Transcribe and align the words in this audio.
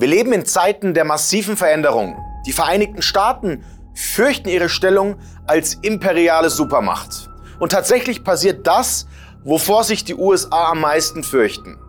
Wir 0.00 0.06
leben 0.06 0.32
in 0.32 0.46
Zeiten 0.46 0.94
der 0.94 1.04
massiven 1.04 1.56
Veränderungen. 1.56 2.16
Die 2.46 2.52
Vereinigten 2.52 3.02
Staaten 3.02 3.64
fürchten 3.94 4.48
ihre 4.48 4.68
Stellung 4.68 5.16
als 5.44 5.74
imperiale 5.74 6.50
Supermacht. 6.50 7.28
Und 7.58 7.72
tatsächlich 7.72 8.22
passiert 8.22 8.64
das, 8.64 9.08
wovor 9.42 9.82
sich 9.82 10.04
die 10.04 10.14
USA 10.14 10.66
am 10.70 10.82
meisten 10.82 11.24
fürchten. 11.24 11.80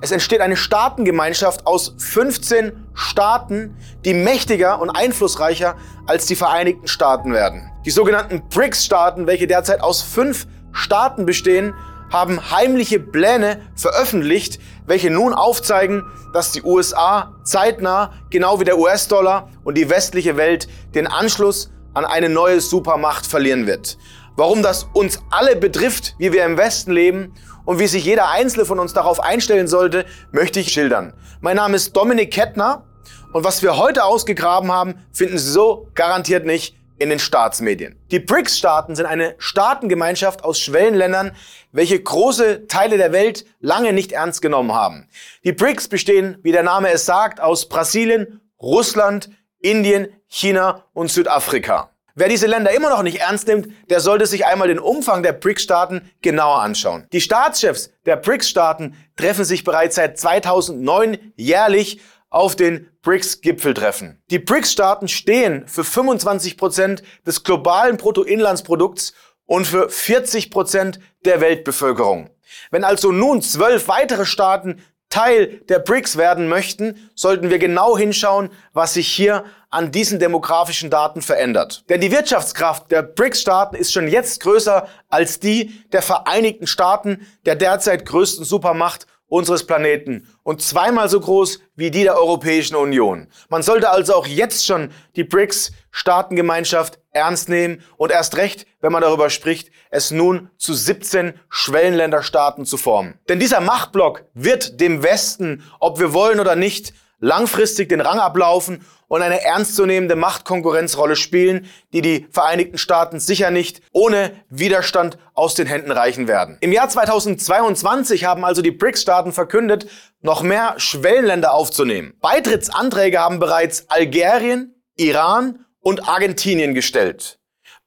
Es 0.00 0.10
entsteht 0.10 0.40
eine 0.40 0.56
Staatengemeinschaft 0.56 1.64
aus 1.64 1.94
15 1.96 2.72
Staaten, 2.92 3.76
die 4.04 4.14
mächtiger 4.14 4.80
und 4.80 4.90
einflussreicher 4.90 5.76
als 6.08 6.26
die 6.26 6.34
Vereinigten 6.34 6.88
Staaten 6.88 7.32
werden. 7.32 7.70
Die 7.86 7.92
sogenannten 7.92 8.48
BRICS-Staaten, 8.48 9.28
welche 9.28 9.46
derzeit 9.46 9.80
aus 9.80 10.02
fünf 10.02 10.48
Staaten 10.72 11.24
bestehen, 11.24 11.72
haben 12.10 12.50
heimliche 12.50 13.00
Pläne 13.00 13.60
veröffentlicht, 13.76 14.58
welche 14.86 15.10
nun 15.10 15.32
aufzeigen, 15.32 16.04
dass 16.32 16.52
die 16.52 16.62
USA 16.62 17.34
zeitnah, 17.44 18.12
genau 18.30 18.60
wie 18.60 18.64
der 18.64 18.78
US-Dollar 18.78 19.48
und 19.64 19.76
die 19.76 19.88
westliche 19.88 20.36
Welt, 20.36 20.68
den 20.94 21.06
Anschluss 21.06 21.70
an 21.94 22.04
eine 22.04 22.28
neue 22.28 22.60
Supermacht 22.60 23.26
verlieren 23.26 23.66
wird. 23.66 23.96
Warum 24.36 24.62
das 24.62 24.88
uns 24.92 25.20
alle 25.30 25.56
betrifft, 25.56 26.14
wie 26.18 26.32
wir 26.32 26.44
im 26.44 26.56
Westen 26.56 26.92
leben 26.92 27.34
und 27.64 27.78
wie 27.78 27.86
sich 27.86 28.04
jeder 28.04 28.30
Einzelne 28.30 28.64
von 28.64 28.80
uns 28.80 28.92
darauf 28.92 29.20
einstellen 29.20 29.68
sollte, 29.68 30.04
möchte 30.32 30.58
ich 30.58 30.72
schildern. 30.72 31.14
Mein 31.40 31.56
Name 31.56 31.76
ist 31.76 31.96
Dominik 31.96 32.32
Kettner 32.32 32.84
und 33.32 33.44
was 33.44 33.62
wir 33.62 33.76
heute 33.76 34.04
ausgegraben 34.04 34.72
haben, 34.72 34.94
finden 35.12 35.38
Sie 35.38 35.50
so 35.50 35.88
garantiert 35.94 36.46
nicht 36.46 36.76
in 36.98 37.10
den 37.10 37.18
Staatsmedien. 37.18 37.98
Die 38.10 38.20
BRICS-Staaten 38.20 38.94
sind 38.96 39.06
eine 39.06 39.34
Staatengemeinschaft 39.38 40.44
aus 40.44 40.60
Schwellenländern, 40.60 41.32
welche 41.72 42.00
große 42.00 42.66
Teile 42.66 42.96
der 42.96 43.12
Welt 43.12 43.44
lange 43.60 43.92
nicht 43.92 44.12
ernst 44.12 44.42
genommen 44.42 44.72
haben. 44.72 45.08
Die 45.44 45.52
BRICS 45.52 45.88
bestehen, 45.88 46.38
wie 46.42 46.52
der 46.52 46.62
Name 46.62 46.90
es 46.90 47.04
sagt, 47.04 47.40
aus 47.40 47.68
Brasilien, 47.68 48.40
Russland, 48.60 49.30
Indien, 49.60 50.08
China 50.28 50.84
und 50.92 51.10
Südafrika. 51.10 51.90
Wer 52.16 52.28
diese 52.28 52.46
Länder 52.46 52.70
immer 52.70 52.90
noch 52.90 53.02
nicht 53.02 53.20
ernst 53.20 53.48
nimmt, 53.48 53.68
der 53.90 53.98
sollte 53.98 54.26
sich 54.26 54.46
einmal 54.46 54.68
den 54.68 54.78
Umfang 54.78 55.24
der 55.24 55.32
BRICS-Staaten 55.32 56.08
genauer 56.22 56.60
anschauen. 56.60 57.08
Die 57.12 57.20
Staatschefs 57.20 57.90
der 58.06 58.14
BRICS-Staaten 58.14 58.94
treffen 59.16 59.44
sich 59.44 59.64
bereits 59.64 59.96
seit 59.96 60.16
2009 60.16 61.32
jährlich 61.34 62.00
auf 62.34 62.56
den 62.56 62.90
BRICS-Gipfeltreffen. 63.02 64.20
Die 64.30 64.40
BRICS-Staaten 64.40 65.06
stehen 65.06 65.68
für 65.68 65.84
25 65.84 66.56
Prozent 66.56 67.02
des 67.24 67.44
globalen 67.44 67.96
Bruttoinlandsprodukts 67.96 69.14
und 69.46 69.66
für 69.66 69.88
40 69.88 70.50
Prozent 70.50 70.98
der 71.24 71.40
Weltbevölkerung. 71.40 72.30
Wenn 72.72 72.82
also 72.82 73.12
nun 73.12 73.40
zwölf 73.40 73.86
weitere 73.86 74.26
Staaten 74.26 74.82
Teil 75.10 75.60
der 75.68 75.78
BRICS 75.78 76.16
werden 76.16 76.48
möchten, 76.48 77.08
sollten 77.14 77.50
wir 77.50 77.60
genau 77.60 77.96
hinschauen, 77.96 78.50
was 78.72 78.94
sich 78.94 79.06
hier 79.06 79.44
an 79.70 79.92
diesen 79.92 80.18
demografischen 80.18 80.90
Daten 80.90 81.22
verändert. 81.22 81.84
Denn 81.88 82.00
die 82.00 82.10
Wirtschaftskraft 82.10 82.90
der 82.90 83.02
BRICS-Staaten 83.02 83.76
ist 83.76 83.92
schon 83.92 84.08
jetzt 84.08 84.40
größer 84.40 84.88
als 85.08 85.38
die 85.38 85.84
der 85.92 86.02
Vereinigten 86.02 86.66
Staaten, 86.66 87.24
der 87.46 87.54
derzeit 87.54 88.04
größten 88.06 88.44
Supermacht 88.44 89.06
unseres 89.34 89.66
Planeten 89.66 90.28
und 90.44 90.62
zweimal 90.62 91.08
so 91.08 91.18
groß 91.18 91.58
wie 91.74 91.90
die 91.90 92.04
der 92.04 92.16
Europäischen 92.16 92.76
Union. 92.76 93.26
Man 93.48 93.64
sollte 93.64 93.90
also 93.90 94.14
auch 94.14 94.28
jetzt 94.28 94.64
schon 94.64 94.90
die 95.16 95.24
BRICS-Staatengemeinschaft 95.24 97.00
ernst 97.10 97.48
nehmen 97.48 97.82
und 97.96 98.12
erst 98.12 98.36
recht, 98.36 98.64
wenn 98.80 98.92
man 98.92 99.02
darüber 99.02 99.30
spricht, 99.30 99.72
es 99.90 100.12
nun 100.12 100.50
zu 100.56 100.72
17 100.72 101.34
Schwellenländerstaaten 101.48 102.64
zu 102.64 102.76
formen. 102.76 103.18
Denn 103.28 103.40
dieser 103.40 103.60
Machtblock 103.60 104.24
wird 104.34 104.80
dem 104.80 105.02
Westen, 105.02 105.64
ob 105.80 105.98
wir 105.98 106.12
wollen 106.12 106.38
oder 106.38 106.54
nicht, 106.54 106.94
langfristig 107.20 107.88
den 107.88 108.00
Rang 108.00 108.18
ablaufen 108.18 108.84
und 109.08 109.22
eine 109.22 109.42
ernstzunehmende 109.42 110.16
Machtkonkurrenzrolle 110.16 111.16
spielen, 111.16 111.66
die 111.92 112.02
die 112.02 112.26
Vereinigten 112.30 112.78
Staaten 112.78 113.20
sicher 113.20 113.50
nicht 113.50 113.80
ohne 113.92 114.32
Widerstand 114.48 115.18
aus 115.34 115.54
den 115.54 115.66
Händen 115.66 115.92
reichen 115.92 116.26
werden. 116.26 116.56
Im 116.60 116.72
Jahr 116.72 116.88
2022 116.88 118.24
haben 118.24 118.44
also 118.44 118.62
die 118.62 118.70
BRICS-Staaten 118.70 119.32
verkündet, 119.32 119.86
noch 120.20 120.42
mehr 120.42 120.74
Schwellenländer 120.78 121.52
aufzunehmen. 121.52 122.14
Beitrittsanträge 122.20 123.20
haben 123.20 123.38
bereits 123.38 123.88
Algerien, 123.90 124.74
Iran 124.96 125.64
und 125.80 126.08
Argentinien 126.08 126.74
gestellt. 126.74 127.38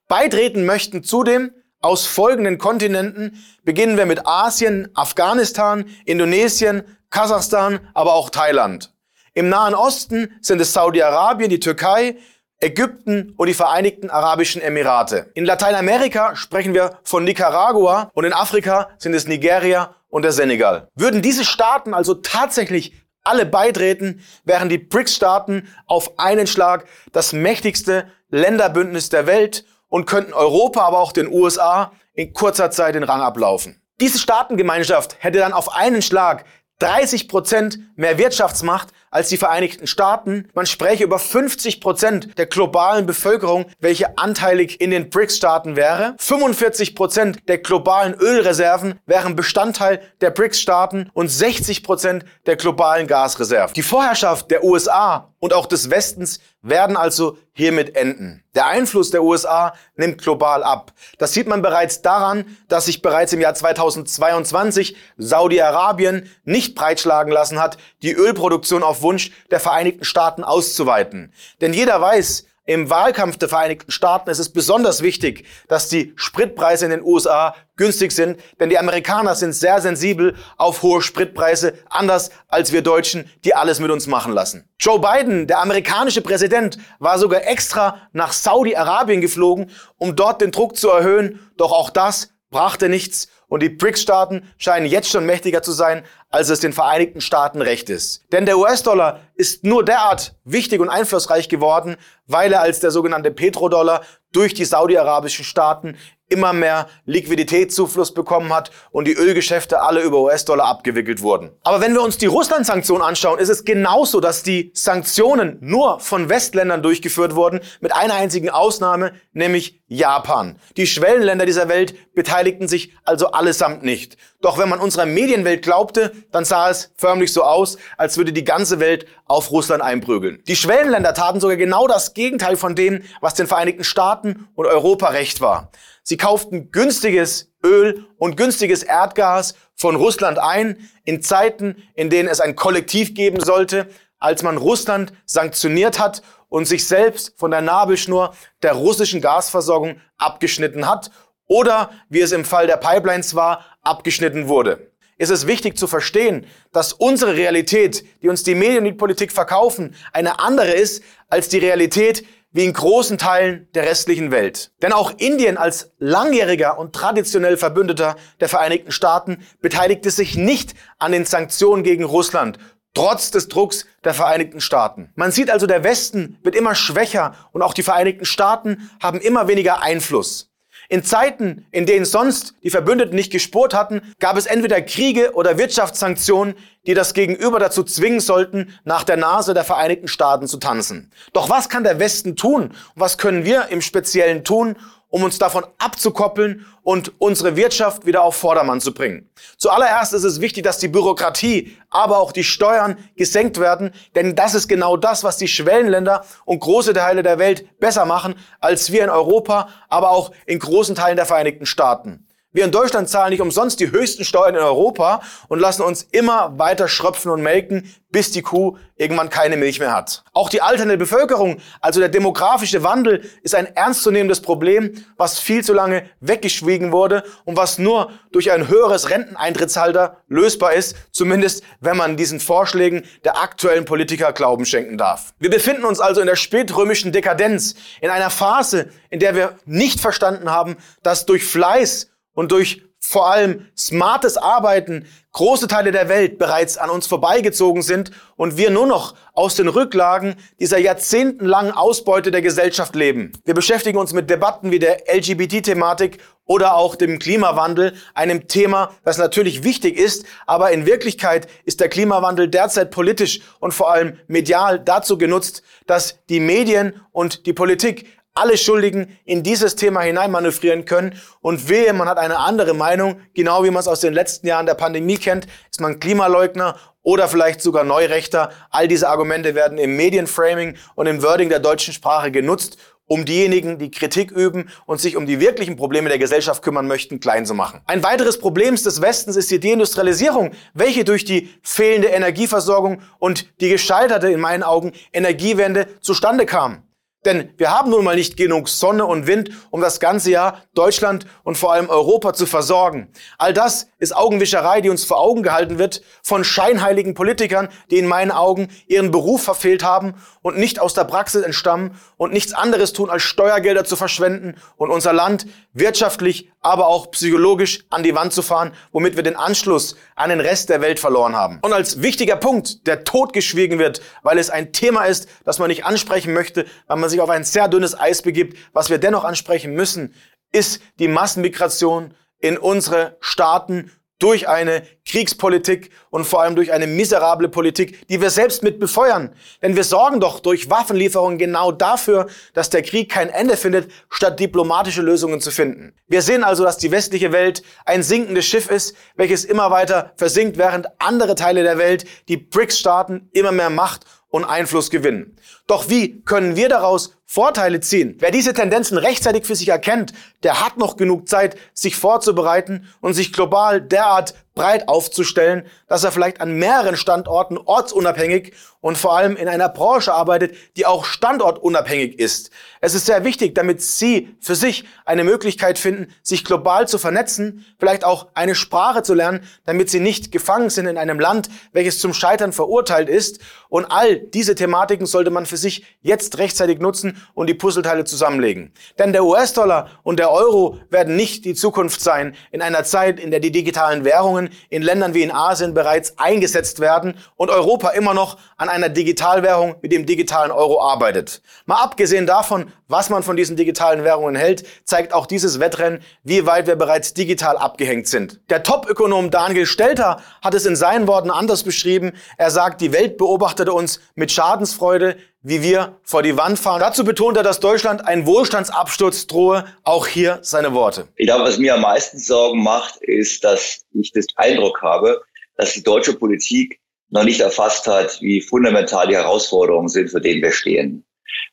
Beitreten 0.08 0.66
möchten 0.66 1.04
zudem 1.04 1.52
aus 1.82 2.06
folgenden 2.06 2.58
Kontinenten. 2.58 3.44
Beginnen 3.64 3.98
wir 3.98 4.06
mit 4.06 4.26
Asien, 4.26 4.90
Afghanistan, 4.94 5.86
Indonesien, 6.06 6.84
Kasachstan, 7.10 7.80
aber 7.94 8.14
auch 8.14 8.30
Thailand. 8.30 8.94
Im 9.38 9.50
Nahen 9.50 9.76
Osten 9.76 10.36
sind 10.42 10.60
es 10.62 10.74
Saudi-Arabien, 10.74 11.52
die 11.52 11.60
Türkei, 11.60 12.18
Ägypten 12.60 13.36
und 13.38 13.46
die 13.46 13.54
Vereinigten 13.54 14.10
Arabischen 14.10 14.64
Emirate. 14.64 15.30
In 15.36 15.46
Lateinamerika 15.46 16.36
sprechen 16.36 16.74
wir 16.74 16.98
von 17.04 17.24
Nicaragua 17.24 18.10
und 18.16 18.26
in 18.26 18.34
Afrika 18.34 18.90
sind 18.98 19.14
es 19.14 19.28
Nigeria 19.28 19.94
und 20.10 20.24
der 20.24 20.32
Senegal. 20.32 20.88
Würden 20.96 21.22
diese 21.22 21.46
Staaten 21.46 21.94
also 21.94 22.16
tatsächlich 22.16 22.94
alle 23.24 23.46
beitreten, 23.46 24.24
wären 24.44 24.70
die 24.70 24.80
BRICS-Staaten 24.80 25.68
auf 25.86 26.18
einen 26.18 26.48
Schlag 26.48 26.88
das 27.12 27.32
mächtigste 27.32 28.08
Länderbündnis 28.30 29.10
der 29.10 29.28
Welt 29.28 29.66
und 29.88 30.08
könnten 30.08 30.34
Europa, 30.34 30.82
aber 30.82 30.98
auch 30.98 31.12
den 31.12 31.32
USA 31.32 31.92
in 32.14 32.34
kurzer 32.34 32.72
Zeit 32.72 32.96
den 32.96 33.04
Rang 33.04 33.22
ablaufen. 33.22 33.80
Diese 34.02 34.18
Staatengemeinschaft 34.18 35.18
hätte 35.20 35.38
dann 35.38 35.54
auf 35.54 35.76
einen 35.76 36.02
Schlag 36.02 36.44
30 36.80 37.28
Prozent 37.28 37.80
mehr 37.96 38.18
Wirtschaftsmacht 38.18 38.90
als 39.18 39.30
die 39.30 39.38
Vereinigten 39.38 39.88
Staaten. 39.88 40.48
Man 40.54 40.68
spreche 40.68 41.04
über 41.04 41.18
50 41.18 41.82
Prozent 41.82 42.38
der 42.38 42.46
globalen 42.46 43.08
Bevölkerung, 43.08 43.66
welche 43.80 44.16
anteilig 44.20 44.80
in 44.80 44.92
den 44.92 45.10
BRICS-Staaten 45.10 45.76
wäre. 45.76 46.14
45 46.20 46.94
Prozent 46.94 47.40
der 47.48 47.58
globalen 47.58 48.14
Ölreserven 48.14 49.00
wären 49.08 49.36
Bestandteil 49.36 50.02
der 50.22 50.30
BRICS-Staaten 50.30 51.10
und 51.14 51.30
60 51.30 51.82
Prozent 51.82 52.26
der 52.46 52.58
globalen 52.58 53.08
Gasreserven. 53.08 53.74
Die 53.74 53.82
Vorherrschaft 53.82 54.52
der 54.52 54.64
USA 54.64 55.34
und 55.40 55.54
auch 55.54 55.66
des 55.66 55.90
Westens 55.90 56.40
werden 56.62 56.98
also 56.98 57.38
hiermit 57.54 57.96
enden. 57.96 58.44
Der 58.56 58.68
Einfluss 58.68 59.12
der 59.12 59.24
USA 59.24 59.74
nimmt 59.96 60.22
global 60.22 60.64
ab. 60.64 60.92
Das 61.18 61.34
sieht 61.34 61.48
man 61.48 61.62
bereits 61.62 62.02
daran, 62.02 62.58
dass 62.68 62.86
sich 62.86 63.02
bereits 63.02 63.34
im 63.34 63.42
Jahr 63.42 63.54
2022 63.54 64.96
Saudi-Arabien 65.18 66.30
nicht 66.44 66.76
breitschlagen 66.76 67.32
lassen 67.32 67.60
hat, 67.60 67.78
die 68.02 68.14
Ölproduktion 68.14 68.84
auf 68.84 69.02
Wunsch 69.08 69.32
der 69.50 69.62
Vereinigten 69.62 70.04
Staaten 70.04 70.44
auszuweiten. 70.44 71.32
Denn 71.62 71.74
jeder 71.74 72.02
weiß, 72.02 72.46
im 72.66 72.90
Wahlkampf 72.90 73.38
der 73.38 73.48
Vereinigten 73.48 73.92
Staaten 73.92 74.30
ist 74.30 74.40
es 74.40 74.52
besonders 74.52 75.02
wichtig, 75.02 75.46
dass 75.70 75.88
die 75.88 76.12
Spritpreise 76.18 76.84
in 76.84 76.92
den 76.92 77.02
USA 77.02 77.56
günstig 77.78 78.12
sind, 78.12 78.42
denn 78.60 78.70
die 78.70 78.78
Amerikaner 78.78 79.36
sind 79.36 79.54
sehr 79.54 79.80
sensibel 79.80 80.36
auf 80.58 80.82
hohe 80.82 81.02
Spritpreise, 81.02 81.76
anders 81.90 82.30
als 82.50 82.74
wir 82.74 82.82
Deutschen, 82.82 83.32
die 83.46 83.56
alles 83.56 83.80
mit 83.80 83.90
uns 83.90 84.06
machen 84.06 84.34
lassen. 84.34 84.68
Joe 84.82 85.00
Biden, 85.00 85.48
der 85.48 85.62
amerikanische 85.62 86.22
Präsident, 86.22 86.78
war 87.00 87.18
sogar 87.20 87.48
extra 87.48 88.02
nach 88.12 88.34
Saudi-Arabien 88.34 89.22
geflogen, 89.22 89.72
um 89.98 90.18
dort 90.18 90.42
den 90.42 90.52
Druck 90.52 90.76
zu 90.76 90.90
erhöhen, 90.90 91.40
doch 91.56 91.72
auch 91.72 91.90
das 91.90 92.32
brachte 92.50 92.90
nichts 92.90 93.30
und 93.48 93.64
die 93.64 93.70
BRICS-Staaten 93.70 94.44
scheinen 94.58 94.86
jetzt 94.86 95.10
schon 95.10 95.26
mächtiger 95.26 95.62
zu 95.62 95.72
sein, 95.72 96.04
als 96.30 96.50
es 96.50 96.60
den 96.60 96.74
Vereinigten 96.74 97.22
Staaten 97.22 97.62
recht 97.62 97.90
ist. 97.90 98.26
Denn 98.32 98.46
der 98.46 98.58
US-Dollar 98.58 99.22
ist 99.36 99.64
nur 99.64 99.86
derart 99.86 100.36
wichtig 100.44 100.82
und 100.82 100.90
einflussreich 100.90 101.48
geworden, 101.50 101.96
weil 102.26 102.52
er 102.52 102.62
als 102.62 102.80
der 102.80 102.92
sogenannte 102.92 103.32
Petrodollar 103.32 104.02
durch 104.34 104.54
die 104.54 104.66
saudi-arabischen 104.66 105.46
Staaten 105.46 105.98
immer 106.30 106.52
mehr 106.52 106.88
Liquiditätszufluss 107.06 108.14
bekommen 108.14 108.54
hat 108.54 108.72
und 108.92 109.08
die 109.08 109.14
Ölgeschäfte 109.14 109.82
alle 109.82 110.02
über 110.02 110.20
US-Dollar 110.20 110.66
abgewickelt 110.66 111.22
wurden. 111.22 111.52
Aber 111.64 111.80
wenn 111.80 111.94
wir 111.94 112.02
uns 112.02 112.18
die 112.18 112.26
Russland-Sanktionen 112.26 113.02
anschauen, 113.02 113.40
ist 113.40 113.50
es 113.50 113.64
genauso, 113.64 114.20
dass 114.20 114.44
die 114.44 114.72
Sanktionen 114.74 115.58
nur 115.62 116.00
von 116.02 116.28
Westländern 116.28 116.84
durchgeführt 116.84 117.36
wurden, 117.36 117.62
mit 117.80 117.96
einer 117.96 118.16
einzigen 118.16 118.50
Ausnahme, 118.50 119.14
nämlich 119.32 119.82
Japan. 119.88 120.60
Die 120.76 120.86
Schwellenländer 120.86 121.46
dieser 121.46 121.70
Welt 121.70 122.14
beteiligten 122.14 122.68
sich 122.68 122.94
also 123.06 123.32
allesamt 123.32 123.84
nicht. 123.84 124.18
Doch 124.42 124.58
wenn 124.58 124.70
man 124.70 124.80
unserer 124.80 125.06
Medienwelt 125.06 125.64
glaubte, 125.64 126.12
dann 126.32 126.46
sah 126.46 126.70
es 126.70 126.92
förmlich 126.98 127.32
so 127.32 127.44
aus, 127.44 127.78
als 127.98 128.18
würde 128.18 128.34
die 128.34 128.44
ganze 128.44 128.80
Welt 128.80 129.06
auf 129.26 129.52
Russland 129.52 129.82
einprügeln. 129.82 130.44
Die 130.48 130.56
Schwellenländer 130.58 131.14
taten 131.14 131.40
sogar 131.40 131.58
genau 131.58 131.88
das 131.88 132.14
Gegenteil 132.14 132.58
von 132.58 132.76
dem, 132.76 133.04
was 133.22 133.34
den 133.34 133.48
Vereinigten 133.48 133.86
Staaten 133.86 134.48
und 134.56 134.66
Europa 134.66 135.08
recht 135.10 135.40
war. 135.40 135.72
Sie 136.04 136.18
kauften 136.18 136.72
günstiges 136.72 137.52
Öl 137.64 138.06
und 138.18 138.38
günstiges 138.38 138.84
Erdgas 138.84 139.56
von 139.76 139.96
Russland 139.96 140.40
ein 140.40 140.90
in 141.04 141.22
Zeiten, 141.22 141.84
in 141.96 142.10
denen 142.10 142.30
es 142.30 142.40
ein 142.40 142.56
Kollektiv 142.56 143.14
geben 143.14 143.40
sollte, 143.40 143.88
als 144.20 144.44
man 144.44 144.58
Russland 144.58 145.14
sanktioniert 145.26 146.00
hat 146.00 146.22
und 146.50 146.66
sich 146.66 146.88
selbst 146.88 147.34
von 147.38 147.52
der 147.52 147.62
Nabelschnur 147.62 148.34
der 148.64 148.74
russischen 148.74 149.22
Gasversorgung 149.22 150.00
abgeschnitten 150.18 150.90
hat 150.90 151.12
oder, 151.48 151.92
wie 152.10 152.22
es 152.22 152.32
im 152.32 152.46
Fall 152.46 152.68
der 152.68 152.78
Pipelines 152.78 153.36
war, 153.36 153.66
abgeschnitten 153.82 154.48
wurde. 154.48 154.92
ist 155.20 155.32
es 155.32 155.48
wichtig 155.48 155.78
zu 155.78 155.88
verstehen, 155.88 156.46
dass 156.72 156.94
unsere 156.94 157.36
Realität, 157.36 158.06
die 158.22 158.30
uns 158.30 158.44
die 158.44 158.54
Medien 158.54 158.80
und 158.80 158.86
die 158.86 158.92
Politik 158.94 159.32
verkaufen, 159.32 159.96
eine 160.14 160.40
andere 160.40 160.72
ist 160.72 161.04
als 161.28 161.50
die 161.50 161.58
Realität 161.58 162.24
wie 162.52 162.66
in 162.66 162.74
großen 162.74 163.18
Teilen 163.18 163.68
der 163.74 163.84
restlichen 163.84 164.32
Welt. 164.32 164.72
Denn 164.82 164.94
auch 164.94 165.12
Indien 165.18 165.58
als 165.58 165.92
langjähriger 166.00 166.80
und 166.80 166.94
traditionell 166.94 167.58
Verbündeter 167.58 168.16
der 168.40 168.50
Vereinigten 168.50 168.92
Staaten 168.92 169.46
beteiligte 169.62 170.12
sich 170.12 170.38
nicht 170.38 170.74
an 170.98 171.12
den 171.12 171.26
Sanktionen 171.26 171.84
gegen 171.84 172.04
Russland, 172.04 172.58
trotz 172.94 173.32
des 173.32 173.48
Drucks 173.48 173.86
der 174.04 174.14
Vereinigten 174.14 174.62
Staaten. 174.62 175.12
Man 175.16 175.32
sieht 175.32 175.50
also, 175.50 175.68
der 175.68 175.84
Westen 175.84 176.38
wird 176.44 176.56
immer 176.56 176.76
schwächer 176.76 177.36
und 177.52 177.62
auch 177.62 177.74
die 177.74 177.84
Vereinigten 177.84 178.26
Staaten 178.26 178.90
haben 179.02 179.20
immer 179.20 179.48
weniger 179.48 179.82
Einfluss. 179.82 180.52
In 180.90 181.04
Zeiten, 181.04 181.66
in 181.72 181.86
denen 181.86 182.06
sonst 182.06 182.54
die 182.64 182.70
Verbündeten 182.70 183.14
nicht 183.14 183.32
gespurt 183.32 183.74
hatten, 183.74 184.02
gab 184.20 184.38
es 184.38 184.46
entweder 184.46 184.82
Kriege 184.82 185.34
oder 185.34 185.58
Wirtschaftssanktionen, 185.58 186.56
die 186.86 186.94
das 186.94 187.14
Gegenüber 187.14 187.60
dazu 187.60 187.84
zwingen 187.84 188.22
sollten, 188.22 188.74
nach 188.86 189.04
der 189.04 189.18
Nase 189.18 189.54
der 189.54 189.66
Vereinigten 189.66 190.08
Staaten 190.08 190.48
zu 190.48 190.58
tanzen. 190.58 191.12
Doch 191.34 191.50
was 191.50 191.68
kann 191.68 191.84
der 191.84 192.00
Westen 192.00 192.38
tun? 192.38 192.74
Was 192.96 193.18
können 193.18 193.44
wir 193.44 193.68
im 193.68 193.82
Speziellen 193.82 194.46
tun, 194.46 194.78
um 195.10 195.24
uns 195.24 195.38
davon 195.38 195.66
abzukoppeln 195.78 196.66
und 196.84 197.14
unsere 197.20 197.56
Wirtschaft 197.56 198.06
wieder 198.06 198.24
auf 198.24 198.36
Vordermann 198.36 198.82
zu 198.82 198.94
bringen. 198.94 199.30
Zuallererst 199.58 200.14
ist 200.14 200.24
es 200.24 200.42
wichtig, 200.42 200.64
dass 200.64 200.80
die 200.80 200.88
Bürokratie, 200.88 201.78
aber 201.90 202.18
auch 202.18 202.32
die 202.32 202.44
Steuern 202.44 202.98
gesenkt 203.16 203.60
werden, 203.60 203.94
denn 204.16 204.36
das 204.36 204.54
ist 204.54 204.68
genau 204.68 204.98
das, 204.98 205.24
was 205.24 205.38
die 205.38 205.48
Schwellenländer 205.48 206.26
und 206.46 206.60
große 206.60 206.94
Teile 206.94 207.24
der 207.24 207.40
Welt 207.40 207.80
besser 207.80 208.06
machen 208.06 208.36
als 208.60 208.92
wir 208.92 209.04
in 209.04 209.10
Europa, 209.10 209.70
aber 209.90 210.12
auch 210.12 210.32
in 210.46 210.60
großen 210.60 210.96
Teilen 210.96 211.16
der 211.16 211.26
Vereinigten 211.26 211.66
Staaten. 211.66 212.27
Wir 212.58 212.66
in 212.66 212.72
Deutschland 212.72 213.08
zahlen 213.08 213.30
nicht 213.30 213.42
umsonst 213.42 213.80
die 213.80 213.92
höchsten 213.92 214.26
Steuern 214.26 214.56
in 214.56 214.62
Europa 214.62 215.22
und 215.48 215.60
lassen 215.60 215.84
uns 215.84 216.02
immer 216.02 216.58
weiter 216.58 216.88
schröpfen 216.88 217.30
und 217.30 217.44
melken, 217.44 217.94
bis 218.10 218.32
die 218.32 218.42
Kuh 218.42 218.78
irgendwann 218.96 219.30
keine 219.30 219.58
Milch 219.58 219.80
mehr 219.80 219.94
hat. 219.94 220.24
Auch 220.34 220.50
die 220.50 220.64
alternde 220.64 220.98
Bevölkerung, 220.98 221.60
also 221.82 222.00
der 222.00 222.10
demografische 222.10 222.82
Wandel, 222.82 223.24
ist 223.44 223.54
ein 223.54 223.68
ernstzunehmendes 223.76 224.42
Problem, 224.42 225.06
was 225.18 225.38
viel 225.38 225.64
zu 225.64 225.72
lange 225.72 226.10
weggeschwiegen 226.20 226.92
wurde 226.92 227.24
und 227.46 227.58
was 227.58 227.78
nur 227.78 228.10
durch 228.32 228.52
ein 228.52 228.68
höheres 228.68 229.12
Renteneintrittshalter 229.12 230.18
lösbar 230.28 230.74
ist, 230.74 230.96
zumindest 231.12 231.64
wenn 231.80 231.96
man 231.96 232.18
diesen 232.18 232.40
Vorschlägen 232.40 233.04
der 233.24 233.40
aktuellen 233.40 233.86
Politiker 233.86 234.34
Glauben 234.34 234.66
schenken 234.66 234.98
darf. 234.98 235.36
Wir 235.38 235.52
befinden 235.52 235.86
uns 235.86 236.00
also 236.00 236.22
in 236.22 236.28
der 236.28 236.36
spätrömischen 236.36 237.12
Dekadenz, 237.12 237.76
in 238.02 238.10
einer 238.10 238.32
Phase, 238.32 238.90
in 239.12 239.20
der 239.20 239.36
wir 239.36 239.60
nicht 239.66 240.00
verstanden 240.00 240.50
haben, 240.50 240.78
dass 241.04 241.28
durch 241.28 241.46
Fleiß 241.46 242.08
und 242.38 242.52
durch 242.52 242.84
vor 243.00 243.32
allem 243.32 243.68
smartes 243.76 244.38
Arbeiten 244.38 245.08
große 245.32 245.68
Teile 245.68 245.92
der 245.92 246.08
Welt 246.08 246.38
bereits 246.38 246.78
an 246.78 246.92
uns 246.92 247.08
vorbeigezogen 247.08 247.82
sind 247.82 248.12
und 248.36 248.58
wir 248.58 248.70
nur 248.70 248.86
noch 248.86 249.16
aus 249.34 249.56
den 249.56 249.68
Rücklagen 249.68 250.36
dieser 250.60 250.78
jahrzehntelangen 250.78 251.72
Ausbeute 251.72 252.30
der 252.30 252.44
Gesellschaft 252.44 252.96
leben. 252.96 253.32
Wir 253.46 253.56
beschäftigen 253.56 253.98
uns 253.98 254.14
mit 254.14 254.30
Debatten 254.30 254.70
wie 254.72 254.80
der 254.80 255.04
LGBT-Thematik 255.16 256.20
oder 256.46 256.76
auch 256.76 256.96
dem 256.96 257.20
Klimawandel, 257.20 257.94
einem 258.14 258.48
Thema, 258.48 258.92
das 259.04 259.18
natürlich 259.18 259.64
wichtig 259.64 259.98
ist, 259.98 260.26
aber 260.46 260.72
in 260.72 260.86
Wirklichkeit 260.86 261.48
ist 261.66 261.80
der 261.80 261.90
Klimawandel 261.90 262.48
derzeit 262.48 262.92
politisch 262.92 263.42
und 263.60 263.74
vor 263.74 263.92
allem 263.92 264.18
medial 264.28 264.80
dazu 264.80 265.18
genutzt, 265.18 265.64
dass 265.88 266.20
die 266.30 266.40
Medien 266.40 267.02
und 267.12 267.46
die 267.46 267.54
Politik 267.54 268.17
alle 268.38 268.58
Schuldigen 268.58 269.18
in 269.26 269.44
dieses 269.44 269.76
Thema 269.76 270.02
hineinmanövrieren 270.02 270.86
können. 270.86 271.20
Und 271.42 271.70
wehe, 271.70 271.94
man 271.94 272.08
hat 272.08 272.18
eine 272.18 272.40
andere 272.40 272.74
Meinung, 272.74 273.22
genau 273.34 273.64
wie 273.64 273.72
man 273.72 273.82
es 273.82 273.88
aus 273.88 274.00
den 274.00 274.14
letzten 274.14 274.48
Jahren 274.48 274.66
der 274.66 274.76
Pandemie 274.76 275.18
kennt, 275.18 275.48
ist 275.70 275.82
man 275.82 276.00
Klimaleugner 276.00 276.76
oder 277.04 277.28
vielleicht 277.28 277.62
sogar 277.62 277.84
Neurechter. 277.84 278.52
All 278.70 278.88
diese 278.88 279.10
Argumente 279.10 279.56
werden 279.56 279.78
im 279.78 279.96
Medienframing 279.96 280.76
und 280.96 281.08
im 281.08 281.24
Wording 281.24 281.50
der 281.50 281.60
deutschen 281.60 281.94
Sprache 281.94 282.32
genutzt, 282.32 282.78
um 283.08 283.24
diejenigen, 283.24 283.80
die 283.80 283.90
Kritik 283.90 284.32
üben 284.32 284.70
und 284.86 285.00
sich 285.00 285.16
um 285.16 285.26
die 285.26 285.40
wirklichen 285.40 285.78
Probleme 285.78 286.10
der 286.10 286.20
Gesellschaft 286.20 286.62
kümmern 286.62 286.88
möchten, 286.88 287.20
klein 287.20 287.46
zu 287.46 287.54
machen. 287.54 287.82
Ein 287.86 288.04
weiteres 288.04 288.38
Problem 288.38 288.76
des 288.76 289.02
Westens 289.02 289.38
ist 289.38 289.50
die 289.50 289.62
Deindustrialisierung, 289.62 290.52
welche 290.74 291.06
durch 291.06 291.24
die 291.24 291.50
fehlende 291.64 292.10
Energieversorgung 292.10 293.02
und 293.20 293.48
die 293.62 293.70
gescheiterte, 293.70 294.30
in 294.30 294.42
meinen 294.42 294.64
Augen, 294.64 294.92
Energiewende 295.14 295.88
zustande 296.02 296.46
kam. 296.46 296.84
Denn 297.28 297.50
wir 297.58 297.78
haben 297.78 297.92
nun 297.92 298.06
mal 298.06 298.16
nicht 298.16 298.38
genug 298.38 298.70
Sonne 298.70 299.06
und 299.06 299.28
Wind, 299.28 299.50
um 299.70 299.82
das 299.82 300.00
ganze 300.00 300.32
Jahr 300.32 300.64
Deutschland 300.74 301.28
und 301.44 301.58
vor 301.58 301.74
allem 301.74 301.90
Europa 301.90 302.32
zu 302.34 302.46
versorgen. 302.46 303.10
All 303.38 303.54
das 303.54 303.90
ist 304.00 304.16
Augenwischerei, 304.16 304.80
die 304.80 304.90
uns 304.90 305.04
vor 305.04 305.20
Augen 305.20 305.44
gehalten 305.44 305.78
wird 305.78 306.02
von 306.24 306.46
scheinheiligen 306.46 307.16
Politikern, 307.16 307.68
die 307.92 307.98
in 307.98 308.08
meinen 308.08 308.32
Augen 308.32 308.70
ihren 308.88 309.12
Beruf 309.12 309.44
verfehlt 309.44 309.84
haben 309.84 310.14
und 310.42 310.58
nicht 310.58 310.80
aus 310.80 310.94
der 310.94 311.04
Praxis 311.04 311.44
entstammen 311.44 312.00
und 312.16 312.32
nichts 312.32 312.54
anderes 312.54 312.94
tun, 312.94 313.10
als 313.10 313.24
Steuergelder 313.24 313.84
zu 313.84 313.98
verschwenden 313.98 314.56
und 314.78 314.90
unser 314.90 315.12
Land 315.12 315.48
wirtschaftlich, 315.74 316.50
aber 316.62 316.88
auch 316.88 317.12
psychologisch 317.12 317.86
an 317.90 318.04
die 318.04 318.16
Wand 318.16 318.34
zu 318.34 318.42
fahren, 318.42 318.72
womit 318.92 319.16
wir 319.16 319.24
den 319.24 319.36
Anschluss 319.36 319.96
an 320.16 320.30
den 320.30 320.40
Rest 320.40 320.70
der 320.70 320.82
Welt 320.82 321.00
verloren 321.00 321.36
haben. 321.36 321.60
Und 321.62 321.74
als 321.74 322.02
wichtiger 322.02 322.36
Punkt, 322.36 322.88
der 322.88 323.04
totgeschwiegen 323.04 323.80
wird, 323.80 324.02
weil 324.24 324.38
es 324.38 324.50
ein 324.50 324.74
Thema 324.74 325.06
ist, 325.06 325.28
das 325.44 325.60
man 325.60 325.68
nicht 325.68 325.86
ansprechen 325.86 326.34
möchte, 326.34 326.66
weil 326.88 326.98
man 326.98 327.10
sich 327.10 327.17
auf 327.22 327.30
ein 327.30 327.44
sehr 327.44 327.68
dünnes 327.68 328.00
Eis 328.00 328.22
begibt, 328.22 328.58
was 328.74 328.90
wir 328.90 328.98
dennoch 328.98 329.24
ansprechen 329.24 329.74
müssen, 329.74 330.14
ist 330.52 330.82
die 331.00 331.08
Massenmigration 331.08 332.14
in 332.40 332.58
unsere 332.58 333.18
Staaten 333.20 333.92
durch 334.20 334.48
eine 334.48 334.82
Kriegspolitik 335.06 335.92
und 336.10 336.26
vor 336.26 336.42
allem 336.42 336.56
durch 336.56 336.72
eine 336.72 336.88
miserable 336.88 337.50
Politik, 337.50 338.08
die 338.08 338.20
wir 338.20 338.32
selbst 338.32 338.64
mit 338.64 338.80
befeuern. 338.80 339.32
Denn 339.62 339.76
wir 339.76 339.84
sorgen 339.84 340.20
doch 340.20 340.40
durch 340.40 340.70
Waffenlieferungen 340.70 341.38
genau 341.38 341.72
dafür, 341.72 342.28
dass 342.54 342.72
der 342.72 342.82
Krieg 342.82 343.12
kein 343.12 343.30
Ende 343.30 343.58
findet, 343.58 343.92
statt 344.10 344.40
diplomatische 344.40 345.04
Lösungen 345.04 345.40
zu 345.40 345.52
finden. 345.52 345.94
Wir 346.08 346.24
sehen 346.24 346.44
also, 346.44 346.64
dass 346.64 346.78
die 346.78 346.92
westliche 346.92 347.32
Welt 347.32 347.62
ein 347.86 348.02
sinkendes 348.02 348.46
Schiff 348.46 348.72
ist, 348.72 348.96
welches 349.16 349.46
immer 349.46 349.70
weiter 349.70 350.14
versinkt, 350.16 350.58
während 350.58 350.88
andere 351.00 351.36
Teile 351.36 351.62
der 351.62 351.78
Welt, 351.78 352.06
die 352.28 352.38
BRICS-Staaten, 352.38 353.30
immer 353.34 353.52
mehr 353.52 353.70
Macht 353.70 354.06
und 354.38 354.46
Einfluss 354.46 354.90
gewinnen. 354.90 355.36
Doch 355.66 355.90
wie 355.90 356.22
können 356.22 356.56
wir 356.56 356.70
daraus 356.70 357.18
Vorteile 357.26 357.82
ziehen? 357.82 358.16
Wer 358.20 358.32
diese 358.32 358.54
Tendenzen 358.54 358.98
rechtzeitig 358.98 359.46
für 359.46 359.56
sich 359.56 359.68
erkennt, 359.68 360.14
der 360.44 360.64
hat 360.64 360.78
noch 360.78 360.96
genug 360.96 361.28
Zeit, 361.28 361.58
sich 361.74 361.98
vorzubereiten 361.98 362.88
und 363.02 363.14
sich 363.14 363.34
global 363.34 363.82
derart 363.82 364.34
breit 364.58 364.90
aufzustellen, 364.90 365.68
dass 365.88 366.04
er 366.04 366.12
vielleicht 366.12 366.42
an 366.42 366.54
mehreren 366.54 366.98
Standorten 366.98 367.58
ortsunabhängig 367.58 368.54
und 368.82 368.98
vor 368.98 369.16
allem 369.16 369.36
in 369.36 369.48
einer 369.48 369.70
Branche 369.70 370.14
arbeitet, 370.14 370.56
die 370.76 370.86
auch 370.86 371.06
standortunabhängig 371.06 372.20
ist. 372.20 372.52
Es 372.80 372.94
ist 372.94 373.06
sehr 373.06 373.24
wichtig, 373.24 373.56
damit 373.56 373.82
Sie 373.82 374.36
für 374.40 374.56
sich 374.56 374.86
eine 375.06 375.24
Möglichkeit 375.24 375.78
finden, 375.78 376.14
sich 376.22 376.44
global 376.44 376.88
zu 376.88 376.98
vernetzen, 376.98 377.66
vielleicht 377.80 378.04
auch 378.04 378.28
eine 378.34 378.56
Sprache 378.56 379.04
zu 379.04 379.14
lernen, 379.14 379.44
damit 379.66 379.90
Sie 379.90 380.00
nicht 380.00 380.32
gefangen 380.32 380.70
sind 380.70 380.86
in 380.86 380.98
einem 380.98 381.20
Land, 381.20 381.50
welches 381.72 382.00
zum 382.00 382.14
Scheitern 382.14 382.54
verurteilt 382.54 383.10
ist. 383.10 383.40
Und 383.70 383.86
all 383.86 384.20
diese 384.20 384.56
Thematiken 384.56 385.06
sollte 385.06 385.32
man 385.32 385.46
für 385.46 385.58
sich 385.58 385.86
jetzt 386.02 386.38
rechtzeitig 386.38 386.80
nutzen 386.80 387.22
und 387.34 387.48
die 387.48 387.56
Puzzleteile 387.56 388.06
zusammenlegen. 388.06 388.74
Denn 388.98 389.12
der 389.12 389.26
US-Dollar 389.26 389.90
und 390.04 390.20
der 390.20 390.32
Euro 390.32 390.80
werden 390.90 391.16
nicht 391.16 391.46
die 391.46 391.56
Zukunft 391.56 392.02
sein 392.02 392.36
in 392.52 392.62
einer 392.62 392.84
Zeit, 392.84 393.20
in 393.20 393.32
der 393.32 393.40
die 393.40 393.52
digitalen 393.52 394.06
Währungen 394.06 394.47
in 394.70 394.82
Ländern 394.82 395.14
wie 395.14 395.24
in 395.24 395.32
Asien 395.32 395.74
bereits 395.74 396.18
eingesetzt 396.18 396.80
werden 396.80 397.16
und 397.36 397.50
Europa 397.50 397.90
immer 397.90 398.14
noch 398.14 398.38
an 398.58 398.70
einer 398.70 398.90
Digitalwährung 398.90 399.76
mit 399.82 399.92
dem 399.92 400.06
digitalen 400.06 400.52
Euro 400.52 400.82
arbeitet. 400.82 401.42
Mal 401.66 401.82
abgesehen 401.82 402.26
davon, 402.26 402.72
was 402.88 403.10
man 403.10 403.24
von 403.24 403.36
diesen 403.36 403.56
digitalen 403.56 404.04
Währungen 404.04 404.36
hält, 404.36 404.66
zeigt 404.86 405.14
auch 405.14 405.26
dieses 405.26 405.60
Wettrennen, 405.60 406.02
wie 406.24 406.46
weit 406.46 406.68
wir 406.68 406.76
bereits 406.76 407.14
digital 407.14 407.58
abgehängt 407.58 408.08
sind. 408.08 408.40
Der 408.50 408.64
Top-Ökonom 408.64 409.30
Daniel 409.30 409.66
Stelter 409.66 410.22
hat 410.42 410.54
es 410.54 410.66
in 410.66 410.76
seinen 410.76 411.08
Worten 411.08 411.32
anders 411.32 411.64
beschrieben. 411.64 412.14
Er 412.38 412.52
sagt, 412.52 412.82
die 412.82 412.94
Welt 412.94 413.18
beobachtete 413.18 413.74
uns 413.74 414.00
mit 414.16 414.32
Schadensfreude, 414.32 415.18
wie 415.42 415.62
wir 415.62 415.98
vor 416.04 416.24
die 416.24 416.38
Wand 416.38 416.60
fahren. 416.60 416.80
Dazu 416.80 417.04
betont 417.04 417.38
er, 417.38 417.44
dass 417.44 417.60
Deutschland 417.60 418.06
einen 418.06 418.26
Wohlstandsabsturz 418.26 419.28
drohe. 419.28 419.66
Auch 419.84 420.08
hier 420.08 420.40
seine 420.42 420.74
Worte. 420.74 421.08
Ich 421.16 421.28
glaube, 421.28 421.46
was 421.46 421.58
mir 421.58 421.76
am 421.76 421.82
meisten 421.82 422.20
Sorgen 422.20 422.64
macht, 422.64 422.98
ist, 423.02 423.44
dass 423.44 423.86
ich 423.94 424.12
den 424.12 424.26
Eindruck 424.36 424.82
habe, 424.82 425.22
dass 425.56 425.74
die 425.74 425.84
deutsche 425.84 426.14
Politik 426.14 426.80
noch 427.10 427.24
nicht 427.24 427.40
erfasst 427.40 427.88
hat, 427.88 428.20
wie 428.22 428.42
fundamental 428.42 429.08
die 429.08 429.16
Herausforderungen 429.16 429.88
sind, 429.88 430.10
für 430.10 430.20
denen 430.20 430.42
wir 430.42 430.52
stehen. 430.52 431.06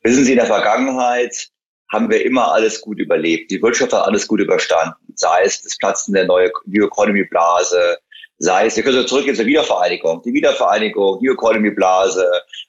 Wissen 0.03 0.25
Sie, 0.25 0.33
in 0.33 0.39
der 0.39 0.47
Vergangenheit 0.47 1.49
haben 1.93 2.11
wir 2.11 2.25
immer 2.25 2.53
alles 2.53 2.81
gut 2.81 2.99
überlebt. 2.99 3.51
Die 3.51 3.63
Wirtschaft 3.63 3.93
hat 3.93 4.07
alles 4.07 4.27
gut 4.27 4.41
überstanden. 4.41 4.97
Sei 5.15 5.43
es 5.45 5.63
das 5.63 5.77
Platzen 5.79 6.15
der 6.15 6.27
neuen 6.27 6.51
New 6.67 6.87
Economy 6.87 7.25
Blase, 7.25 7.99
sei 8.45 8.67
es, 8.67 8.77
wir 8.77 8.83
können 8.83 9.07
zurückgehen 9.07 9.37
zur 9.37 9.47
Wiedervereinigung, 9.47 10.23
die 10.23 10.33
Wiedervereinigung, 10.33 11.19
New 11.23 11.33
Economy 11.33 11.71
Blase, 11.71 12.27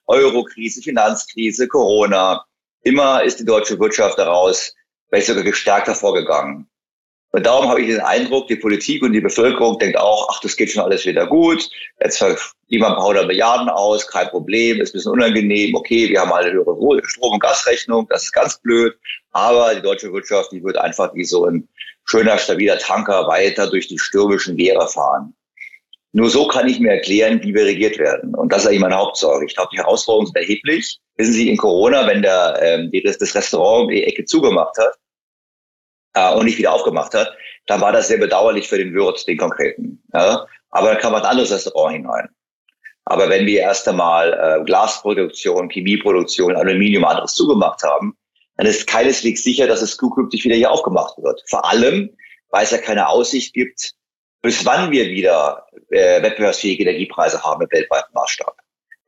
Eurokrise, 0.07 0.81
Finanzkrise, 0.81 1.67
Corona. 1.67 2.45
Immer 2.83 3.23
ist 3.23 3.39
die 3.39 3.45
deutsche 3.45 3.79
Wirtschaft 3.79 4.17
daraus 4.17 4.73
vielleicht 5.09 5.27
sogar 5.27 5.43
gestärkt 5.43 5.87
hervorgegangen. 5.87 6.67
Und 7.31 7.45
darum 7.45 7.67
habe 7.67 7.81
ich 7.81 7.87
den 7.87 7.99
Eindruck, 7.99 8.47
die 8.47 8.55
Politik 8.55 9.03
und 9.03 9.11
die 9.11 9.19
Bevölkerung 9.19 9.77
denkt 9.77 9.97
auch, 9.97 10.29
ach, 10.31 10.39
das 10.39 10.55
geht 10.55 10.71
schon 10.71 10.83
alles 10.83 11.05
wieder 11.05 11.27
gut. 11.27 11.69
Jetzt 12.01 12.19
geben 12.19 12.37
wir 12.69 12.87
ein 12.87 12.95
paar 12.95 13.07
hundert 13.07 13.27
Milliarden 13.27 13.67
aus, 13.67 14.07
kein 14.07 14.29
Problem, 14.29 14.79
ist 14.79 14.91
ein 14.91 14.93
bisschen 14.93 15.11
unangenehm. 15.11 15.75
Okay, 15.75 16.07
wir 16.07 16.21
haben 16.21 16.31
alle 16.31 16.53
höhere 16.53 17.01
Strom- 17.03 17.33
und 17.33 17.41
Gasrechnung, 17.41 18.07
das 18.09 18.23
ist 18.23 18.31
ganz 18.31 18.61
blöd. 18.61 18.97
Aber 19.31 19.75
die 19.75 19.81
deutsche 19.81 20.13
Wirtschaft, 20.13 20.53
die 20.53 20.63
wird 20.63 20.77
einfach 20.77 21.13
wie 21.13 21.25
so 21.25 21.45
ein 21.45 21.67
schöner, 22.05 22.37
stabiler 22.37 22.77
Tanker 22.77 23.27
weiter 23.27 23.69
durch 23.69 23.89
die 23.89 23.99
stürmischen 23.99 24.55
Meere 24.55 24.87
fahren. 24.87 25.35
Nur 26.15 26.29
so 26.29 26.47
kann 26.47 26.69
ich 26.69 26.79
mir 26.79 26.91
erklären, 26.91 27.43
wie 27.43 27.53
wir 27.53 27.65
regiert 27.65 27.99
werden. 27.99 28.33
Und 28.35 28.53
das 28.53 28.61
ist 28.61 28.67
eigentlich 28.67 28.79
meine 28.79 28.95
Hauptsorge. 28.95 29.45
Ich 29.45 29.53
glaube, 29.53 29.67
die 29.73 29.79
Herausforderungen 29.79 30.27
sind 30.27 30.37
erheblich. 30.37 30.97
Wissen 31.17 31.33
Sie, 31.33 31.49
in 31.49 31.57
Corona, 31.57 32.07
wenn 32.07 32.21
der, 32.21 32.57
ähm, 32.61 32.89
das, 33.03 33.17
das 33.17 33.35
Restaurant 33.35 33.91
die 33.91 34.05
Ecke 34.05 34.23
zugemacht 34.23 34.77
hat, 34.77 34.93
äh, 36.13 36.33
und 36.33 36.45
nicht 36.45 36.57
wieder 36.57 36.71
aufgemacht 36.71 37.13
hat, 37.13 37.35
dann 37.67 37.81
war 37.81 37.91
das 37.91 38.07
sehr 38.07 38.17
bedauerlich 38.17 38.69
für 38.69 38.77
den 38.77 38.93
Wirt, 38.93 39.27
den 39.27 39.37
konkreten. 39.37 40.01
Ja? 40.13 40.47
Aber 40.69 40.87
dann 40.87 40.99
kam 40.99 41.15
ein 41.15 41.23
anderes 41.23 41.51
Restaurant 41.51 41.97
hinein. 41.97 42.29
Aber 43.03 43.27
wenn 43.27 43.45
wir 43.45 43.59
erst 43.59 43.85
einmal 43.85 44.31
äh, 44.31 44.63
Glasproduktion, 44.63 45.69
Chemieproduktion, 45.69 46.55
Aluminium, 46.55 47.03
anderes 47.03 47.33
zugemacht 47.33 47.83
haben, 47.83 48.15
dann 48.55 48.67
ist 48.67 48.87
keineswegs 48.87 49.43
sicher, 49.43 49.67
dass 49.67 49.81
es 49.81 49.97
zukünftig 49.97 50.45
wieder 50.45 50.55
hier 50.55 50.71
aufgemacht 50.71 51.17
wird. 51.17 51.43
Vor 51.49 51.69
allem, 51.69 52.15
weil 52.51 52.63
es 52.63 52.71
ja 52.71 52.77
keine 52.77 53.09
Aussicht 53.09 53.53
gibt, 53.53 53.95
bis 54.45 54.65
wann 54.65 54.91
wir 54.91 55.05
wieder 55.09 55.65
äh, 55.89 56.21
wettbewerbsfähige 56.21 56.83
Energiepreise 56.83 57.43
haben 57.43 57.63
im 57.63 57.71
weltweiten 57.71 58.13
Maßstab. 58.13 58.55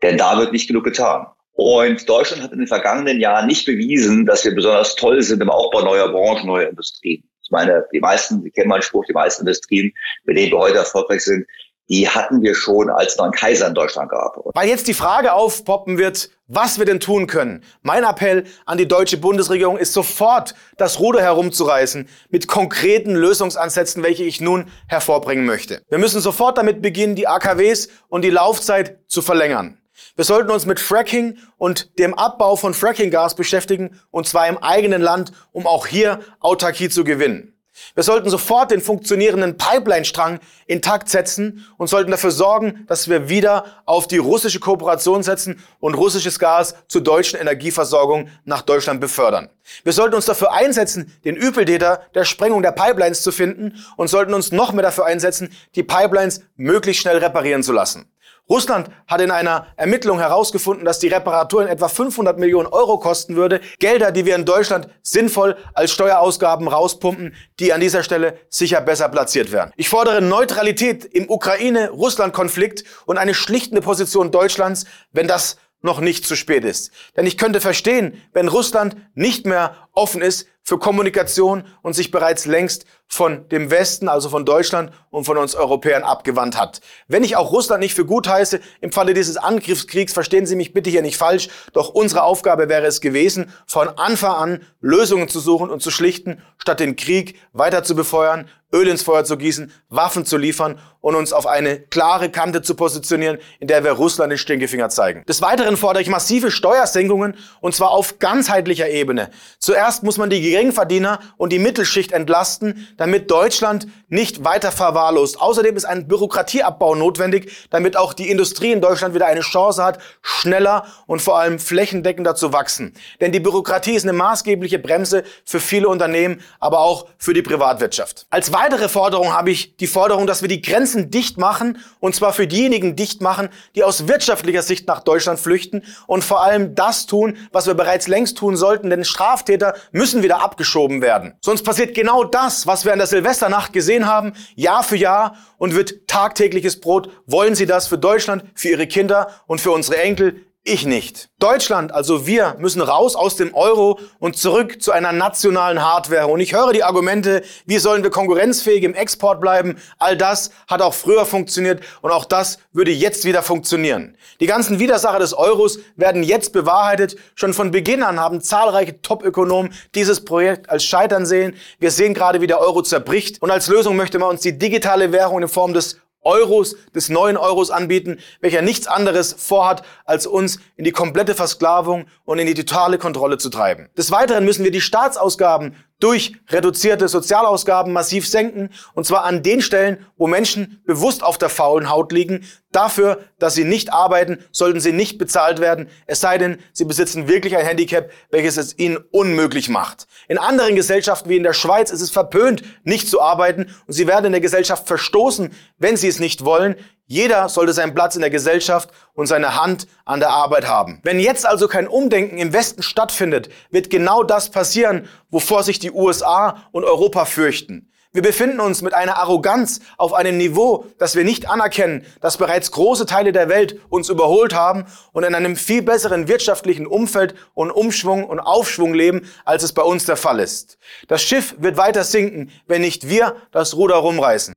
Denn 0.02 0.18
da 0.18 0.38
wird 0.38 0.52
nicht 0.52 0.68
genug 0.68 0.84
getan. 0.84 1.28
Und 1.54 2.08
Deutschland 2.08 2.44
hat 2.44 2.52
in 2.52 2.60
den 2.60 2.68
vergangenen 2.68 3.20
Jahren 3.20 3.48
nicht 3.48 3.66
bewiesen, 3.66 4.26
dass 4.26 4.46
wir 4.46 4.54
besonders 4.54 4.96
toll 4.96 5.22
sind 5.22 5.42
im 5.42 5.50
Aufbau 5.50 5.82
neuer 5.82 6.10
Branchen, 6.10 6.46
neuer 6.46 6.70
Industrien. 6.70 7.24
Ich 7.42 7.52
meine, 7.52 7.86
die 7.94 8.00
meisten, 8.00 8.44
Sie 8.44 8.52
kennen 8.52 8.68
meinen 8.68 8.82
Spruch, 8.82 9.06
die 9.06 9.14
meisten 9.14 9.42
Industrien, 9.42 9.94
mit 10.26 10.38
denen 10.38 10.52
wir 10.52 10.60
heute 10.60 10.78
erfolgreich 10.78 11.24
sind, 11.24 11.48
die 11.90 12.10
hatten 12.10 12.42
wir 12.42 12.56
schon, 12.56 12.90
als 12.90 13.14
es 13.14 13.18
noch 13.18 13.26
einen 13.26 13.34
Kaiser 13.34 13.68
in 13.68 13.74
Deutschland 13.74 14.10
gab. 14.10 14.38
Weil 14.54 14.68
jetzt 14.68 14.88
die 14.88 14.94
Frage 14.94 15.34
aufpoppen 15.34 15.98
wird, 15.98 16.30
was 16.48 16.80
wir 16.80 16.86
denn 16.86 17.00
tun 17.00 17.28
können. 17.28 17.64
Mein 17.82 18.04
Appell 18.04 18.46
an 18.66 18.78
die 18.78 18.88
deutsche 18.88 19.18
Bundesregierung 19.18 19.78
ist 19.78 19.94
sofort 19.94 20.56
das 20.78 21.00
Ruder 21.00 21.22
herumzureißen 21.22 22.08
mit 22.30 22.48
konkreten 22.48 23.16
Lösungsansätzen, 23.16 24.04
welche 24.04 24.24
ich 24.24 24.42
nun 24.42 24.66
hervorbringen 24.88 25.46
möchte. 25.46 25.82
Wir 25.90 25.98
müssen 25.98 26.22
sofort 26.22 26.58
damit 26.58 26.82
beginnen, 26.82 27.16
die 27.16 27.28
AKWs 27.28 27.90
und 28.10 28.24
die 28.24 28.30
Laufzeit 28.30 29.00
zu 29.08 29.22
verlängern. 29.22 29.78
Wir 30.16 30.26
sollten 30.26 30.52
uns 30.52 30.66
mit 30.66 30.80
Fracking 30.80 31.38
und 31.58 31.98
dem 32.00 32.14
Abbau 32.14 32.56
von 32.56 32.74
Frackinggas 32.74 33.36
beschäftigen, 33.36 34.00
und 34.12 34.28
zwar 34.28 34.48
im 34.48 34.58
eigenen 34.58 35.02
Land, 35.02 35.32
um 35.52 35.68
auch 35.68 35.88
hier 35.88 36.20
Autarkie 36.40 36.90
zu 36.90 37.04
gewinnen. 37.04 37.57
Wir 37.96 38.04
sollten 38.04 38.30
sofort 38.30 38.72
den 38.72 38.82
funktionierenden 38.82 39.58
Pipeline-Strang 39.58 40.40
intakt 40.66 41.10
setzen 41.10 41.66
und 41.78 41.88
sollten 41.88 42.12
dafür 42.12 42.32
sorgen, 42.32 42.86
dass 42.88 43.10
wir 43.10 43.30
wieder 43.30 43.66
auf 43.86 44.08
die 44.08 44.18
russische 44.18 44.60
Kooperation 44.60 45.24
setzen 45.24 45.64
und 45.80 45.96
russisches 45.96 46.40
Gas 46.40 46.76
zur 46.88 47.02
deutschen 47.02 47.40
Energieversorgung 47.40 48.30
nach 48.46 48.62
Deutschland 48.62 49.02
befördern. 49.02 49.50
Wir 49.84 49.94
sollten 49.94 50.16
uns 50.16 50.26
dafür 50.26 50.54
einsetzen, 50.54 51.12
den 51.26 51.36
Übeltäter 51.36 52.02
der 52.16 52.26
Sprengung 52.26 52.62
der 52.62 52.72
Pipelines 52.72 53.22
zu 53.22 53.32
finden 53.32 53.84
und 53.96 54.08
sollten 54.08 54.34
uns 54.34 54.52
noch 54.52 54.72
mehr 54.72 54.84
dafür 54.84 55.06
einsetzen, 55.06 55.50
die 55.76 55.84
Pipelines 55.84 56.42
möglichst 56.56 57.02
schnell 57.02 57.18
reparieren 57.18 57.64
zu 57.64 57.74
lassen. 57.74 58.10
Russland 58.50 58.90
hat 59.08 59.20
in 59.20 59.32
einer 59.32 59.68
Ermittlung 59.76 60.20
herausgefunden, 60.20 60.86
dass 60.86 61.00
die 61.00 61.10
Reparatur 61.10 61.64
in 61.64 61.68
etwa 61.68 61.90
500 61.90 62.38
Millionen 62.38 62.68
Euro 62.68 62.98
kosten 62.98 63.36
würde. 63.36 63.60
Gelder, 63.80 64.12
die 64.12 64.26
wir 64.26 64.36
in 64.36 64.46
Deutschland 64.46 64.88
sinnvoll 65.02 65.58
als 65.74 65.92
Steuerausgaben 65.92 66.68
rauspumpen, 66.68 67.36
die 67.60 67.74
an 67.74 67.82
dieser 67.82 68.04
Stelle 68.04 68.40
sicher 68.50 68.80
besser 68.80 69.10
platziert 69.10 69.52
werden. 69.52 69.72
Ich 69.76 69.90
fordere 69.90 70.22
Neutralität 70.22 71.04
im 71.04 71.30
Ukraine-Russland-Konflikt 71.30 72.86
und 73.06 73.18
eine 73.18 73.34
schlichtende 73.34 73.82
Position 73.82 74.32
Deutschlands, 74.32 74.86
wenn 75.12 75.28
das 75.28 75.58
noch 75.82 76.00
nicht 76.00 76.26
zu 76.26 76.36
spät 76.36 76.64
ist. 76.64 76.92
Denn 77.16 77.26
ich 77.26 77.38
könnte 77.38 77.62
verstehen, 77.62 78.22
wenn 78.34 78.48
Russland 78.48 78.96
nicht 79.14 79.46
mehr 79.46 79.76
offen 79.94 80.22
ist 80.22 80.48
für 80.68 80.78
Kommunikation 80.78 81.64
und 81.82 81.94
sich 81.94 82.12
bereits 82.12 82.46
längst 82.46 82.86
von 83.08 83.48
dem 83.48 83.72
Westen, 83.72 84.10
also 84.10 84.28
von 84.28 84.46
Deutschland 84.46 84.92
und 85.12 85.24
von 85.24 85.38
uns 85.38 85.56
Europäern 85.56 86.04
abgewandt 86.04 86.60
hat. 86.60 86.82
Wenn 87.08 87.24
ich 87.24 87.38
auch 87.38 87.54
Russland 87.54 87.82
nicht 87.82 87.96
für 87.96 88.06
gut 88.06 88.28
heiße, 88.28 88.60
im 88.82 88.92
Falle 88.92 89.14
dieses 89.14 89.38
Angriffskriegs, 89.38 90.12
verstehen 90.12 90.46
Sie 90.46 90.58
mich 90.58 90.74
bitte 90.74 90.90
hier 90.90 91.02
nicht 91.02 91.16
falsch, 91.16 91.48
doch 91.72 91.88
unsere 91.88 92.24
Aufgabe 92.24 92.68
wäre 92.68 92.86
es 92.86 93.00
gewesen, 93.00 93.50
von 93.66 93.88
Anfang 93.88 94.36
an 94.36 94.62
Lösungen 94.82 95.30
zu 95.30 95.40
suchen 95.40 95.70
und 95.70 95.82
zu 95.82 95.90
schlichten, 95.90 96.42
statt 96.58 96.82
den 96.82 96.98
Krieg 96.98 97.40
weiter 97.54 97.84
zu 97.84 97.96
befeuern, 97.96 98.50
Öl 98.74 98.88
ins 98.90 99.02
Feuer 99.02 99.24
zu 99.24 99.38
gießen, 99.38 99.72
Waffen 99.88 100.26
zu 100.26 100.36
liefern 100.36 100.78
und 101.00 101.16
uns 101.16 101.32
auf 101.32 101.48
eine 101.48 101.80
klare 101.80 102.30
Kante 102.30 102.62
zu 102.62 102.76
positionieren, 102.76 103.38
in 103.62 103.70
der 103.70 103.86
wir 103.86 103.92
Russland 103.92 104.30
den 104.30 104.38
Stinkefinger 104.38 104.90
zeigen. 104.90 105.24
Des 105.26 105.42
Weiteren 105.42 105.78
fordere 105.78 106.02
ich 106.02 106.10
massive 106.10 106.52
Steuersenkungen 106.52 107.36
und 107.62 107.74
zwar 107.74 107.92
auf 107.92 108.20
ganzheitlicher 108.20 108.90
Ebene. 108.90 109.30
Zuerst 109.60 110.04
muss 110.04 110.18
man 110.18 110.30
die 110.30 110.42
Geringverdiener 110.58 111.20
und 111.38 111.54
die 111.54 111.60
Mittelschicht 111.60 112.12
entlasten, 112.12 112.88
damit 112.98 113.30
Deutschland 113.30 113.88
nicht 114.10 114.44
weiter 114.44 114.72
verwahrlost. 114.72 115.40
Außerdem 115.40 115.76
ist 115.76 115.86
ein 115.86 116.08
Bürokratieabbau 116.08 116.96
notwendig, 116.96 117.68
damit 117.70 117.96
auch 117.96 118.14
die 118.14 118.32
Industrie 118.32 118.72
in 118.72 118.82
Deutschland 118.82 119.14
wieder 119.14 119.28
eine 119.28 119.42
Chance 119.42 119.84
hat, 119.84 120.00
schneller 120.24 120.86
und 121.06 121.22
vor 121.22 121.38
allem 121.38 121.60
flächendeckender 121.60 122.34
zu 122.36 122.54
wachsen. 122.54 122.94
Denn 123.22 123.32
die 123.32 123.40
Bürokratie 123.40 123.94
ist 123.94 124.04
eine 124.04 124.14
maßgebliche 124.14 124.80
Bremse 124.80 125.24
für 125.46 125.60
viele 125.60 125.90
Unternehmen, 125.90 126.42
aber 126.60 126.80
auch 126.80 127.06
für 127.20 127.36
die 127.36 127.44
Privatwirtschaft. 127.44 128.26
Als 128.32 128.52
weitere 128.52 128.90
Forderung 128.90 129.34
habe 129.34 129.52
ich 129.52 129.78
die 129.78 129.88
Forderung, 129.88 130.26
dass 130.26 130.42
wir 130.42 130.50
die 130.50 130.62
Grenzen 130.62 131.12
dicht 131.12 131.38
machen, 131.38 131.78
und 132.00 132.16
zwar 132.16 132.34
für 132.34 132.48
diejenigen 132.48 132.96
dicht 132.96 133.22
machen, 133.22 133.50
die 133.76 133.84
aus 133.84 134.08
wirtschaftlicher 134.08 134.64
Sicht 134.64 134.88
nach 134.88 135.02
Deutschland 135.02 135.40
flüchten 135.40 135.84
und 136.08 136.24
vor 136.24 136.42
allem 136.42 136.74
das 136.74 137.06
tun, 137.06 137.38
was 137.52 137.68
wir 137.68 137.76
bereits 137.76 138.08
längst 138.08 138.38
tun 138.38 138.56
sollten, 138.56 138.90
denn 138.90 139.06
Straftäter 139.06 139.76
müssen 139.92 140.24
wieder 140.24 140.47
abgeschoben 140.48 141.02
werden. 141.02 141.34
Sonst 141.42 141.64
passiert 141.64 141.94
genau 141.94 142.24
das, 142.24 142.66
was 142.66 142.86
wir 142.86 142.94
an 142.94 143.00
der 143.00 143.08
Silvesternacht 143.08 143.74
gesehen 143.74 144.08
haben, 144.08 144.34
Jahr 144.56 144.82
für 144.82 144.96
Jahr 144.96 145.36
und 145.58 145.76
wird 145.76 146.08
tagtägliches 146.08 146.80
Brot. 146.80 147.10
Wollen 147.26 147.56
Sie 147.56 147.66
das 147.66 147.88
für 147.88 147.98
Deutschland, 147.98 148.46
für 148.56 148.70
Ihre 148.70 148.88
Kinder 148.88 149.30
und 149.46 149.60
für 149.60 149.72
unsere 149.72 149.98
Enkel? 149.98 150.47
Ich 150.70 150.86
nicht. 150.86 151.30
Deutschland, 151.40 151.94
also 151.94 152.28
wir, 152.28 152.58
müssen 152.60 152.82
raus 152.82 153.16
aus 153.16 153.38
dem 153.38 153.56
Euro 153.56 154.02
und 154.20 154.36
zurück 154.36 154.82
zu 154.82 154.92
einer 154.92 155.14
nationalen 155.14 155.82
Hardware. 155.82 156.28
Und 156.28 156.42
ich 156.42 156.54
höre 156.54 156.74
die 156.74 156.84
Argumente, 156.84 157.42
wie 157.66 157.78
sollen 157.78 158.04
wir 158.04 158.10
konkurrenzfähig 158.10 158.84
im 158.84 158.94
Export 158.94 159.40
bleiben? 159.40 159.78
All 159.98 160.18
das 160.18 160.52
hat 160.68 160.82
auch 160.82 160.94
früher 160.94 161.26
funktioniert 161.26 161.82
und 162.02 162.12
auch 162.12 162.26
das 162.26 162.60
würde 162.74 162.92
jetzt 162.92 163.24
wieder 163.24 163.44
funktionieren. 163.44 164.18
Die 164.42 164.46
ganzen 164.46 164.78
Widersacher 164.78 165.20
des 165.20 165.34
Euros 165.34 165.80
werden 165.96 166.22
jetzt 166.22 166.52
bewahrheitet. 166.52 167.16
Schon 167.36 167.54
von 167.54 167.72
Beginn 167.72 168.04
an 168.04 168.20
haben 168.20 168.42
zahlreiche 168.42 169.02
Top-Ökonomen 169.02 169.74
dieses 169.96 170.26
Projekt 170.26 170.70
als 170.70 170.84
Scheitern 170.84 171.26
sehen. 171.26 171.56
Wir 171.80 171.92
sehen 171.92 172.14
gerade, 172.14 172.42
wie 172.42 172.48
der 172.48 172.60
Euro 172.60 172.82
zerbricht. 172.82 173.42
Und 173.42 173.52
als 173.52 173.70
Lösung 173.70 173.96
möchte 173.96 174.20
man 174.20 174.32
uns 174.32 174.42
die 174.42 174.58
digitale 174.58 175.14
Währung 175.14 175.42
in 175.42 175.48
Form 175.48 175.74
des 175.74 176.02
Euros, 176.28 176.76
des 176.94 177.10
neuen 177.10 177.38
Euros 177.38 177.72
anbieten, 177.72 178.20
welcher 178.42 178.62
nichts 178.62 178.88
anderes 178.88 179.34
vorhat, 179.34 179.84
als 180.06 180.28
uns 180.28 180.60
in 180.76 180.84
die 180.84 180.92
komplette 180.92 181.34
Versklavung 181.34 182.06
und 182.26 182.38
in 182.38 182.48
die 182.48 182.54
totale 182.54 182.98
Kontrolle 182.98 183.38
zu 183.38 183.50
treiben. 183.50 183.90
Des 183.98 184.12
Weiteren 184.12 184.46
müssen 184.46 184.64
wir 184.64 184.72
die 184.72 184.82
Staatsausgaben 184.82 185.76
durch 186.00 186.34
reduzierte 186.50 187.08
Sozialausgaben 187.08 187.92
massiv 187.92 188.28
senken, 188.28 188.70
und 188.94 189.06
zwar 189.06 189.24
an 189.24 189.42
den 189.42 189.62
Stellen, 189.62 190.06
wo 190.18 190.28
Menschen 190.28 190.82
bewusst 190.86 191.24
auf 191.24 191.38
der 191.38 191.50
faulen 191.50 191.90
Haut 191.90 192.12
liegen. 192.12 192.46
Dafür, 192.72 193.24
dass 193.40 193.56
sie 193.56 193.64
nicht 193.64 193.92
arbeiten, 193.92 194.44
sollten 194.52 194.80
sie 194.80 194.92
nicht 194.92 195.18
bezahlt 195.18 195.60
werden, 195.60 195.90
es 196.06 196.22
sei 196.22 196.38
denn, 196.38 196.60
sie 196.74 196.86
besitzen 196.86 197.28
wirklich 197.28 197.58
ein 197.58 197.66
Handicap, 197.66 198.12
welches 198.30 198.58
es 198.58 198.78
ihnen 198.78 198.98
unmöglich 199.12 199.70
macht. 199.70 200.08
In 200.28 200.38
anderen 200.38 200.76
Gesellschaften 200.76 201.30
wie 201.30 201.38
in 201.38 201.44
der 201.44 201.54
Schweiz 201.54 201.90
ist 201.90 202.02
es 202.02 202.12
verpönt, 202.12 202.64
nicht 202.84 203.10
zu 203.10 203.22
arbeiten, 203.22 203.68
und 203.88 203.94
sie 203.94 204.06
werden 204.06 204.28
in 204.28 204.32
der 204.34 204.42
Gesellschaft 204.42 204.88
verstoßen, 204.88 205.52
wenn 205.80 205.98
sie 205.98 206.08
es 206.08 206.20
nicht 206.20 206.46
wollen. 206.46 206.76
Jeder 207.10 207.48
sollte 207.48 207.72
seinen 207.72 207.96
Platz 207.96 208.16
in 208.16 208.22
der 208.22 208.30
Gesellschaft 208.30 208.90
und 209.14 209.28
seine 209.28 209.56
Hand 209.56 209.88
an 210.04 210.20
der 210.20 210.30
Arbeit 210.30 210.68
haben. 210.68 211.00
Wenn 211.04 211.22
jetzt 211.22 211.46
also 211.46 211.70
kein 211.70 211.88
Umdenken 211.88 212.38
im 212.38 212.52
Westen 212.52 212.84
stattfindet, 212.84 213.48
wird 213.72 213.90
genau 213.90 214.24
das 214.24 214.50
passieren, 214.50 215.08
wovor 215.30 215.64
sich 215.64 215.80
die 215.80 215.92
USA 215.92 216.64
und 216.74 216.84
Europa 216.84 217.24
fürchten. 217.24 217.90
Wir 218.12 218.22
befinden 218.24 218.60
uns 218.60 218.82
mit 218.82 218.94
einer 218.94 219.18
Arroganz 219.18 219.80
auf 219.98 220.14
einem 220.14 220.38
Niveau, 220.38 220.86
dass 220.98 221.16
wir 221.16 221.24
nicht 221.24 221.50
anerkennen, 221.50 222.06
dass 222.20 222.38
bereits 222.38 222.72
große 222.72 223.06
Teile 223.06 223.32
der 223.32 223.48
Welt 223.48 223.80
uns 223.90 224.10
überholt 224.10 224.56
haben 224.56 224.86
und 225.14 225.24
in 225.24 225.36
einem 225.36 225.56
viel 225.56 225.84
besseren 225.84 226.28
wirtschaftlichen 226.28 226.88
Umfeld 226.88 227.36
und 227.54 227.70
Umschwung 227.70 228.26
und 228.26 228.40
Aufschwung 228.40 228.94
leben, 228.94 229.30
als 229.46 229.64
es 229.64 229.72
bei 229.72 229.84
uns 229.84 230.06
der 230.06 230.18
Fall 230.18 230.40
ist. 230.40 230.78
Das 231.08 231.22
Schiff 231.22 231.56
wird 231.60 231.78
weiter 231.78 232.04
sinken, 232.04 232.50
wenn 232.66 232.82
nicht 232.82 233.08
wir 233.08 233.36
das 233.52 233.76
Ruder 233.76 233.96
rumreißen. 233.96 234.56